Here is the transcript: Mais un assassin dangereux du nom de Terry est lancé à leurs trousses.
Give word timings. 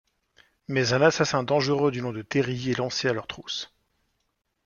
Mais 0.67 0.93
un 0.93 1.01
assassin 1.03 1.43
dangereux 1.43 1.91
du 1.91 2.01
nom 2.01 2.11
de 2.11 2.23
Terry 2.23 2.71
est 2.71 2.77
lancé 2.79 3.07
à 3.07 3.13
leurs 3.13 3.27
trousses. 3.27 3.71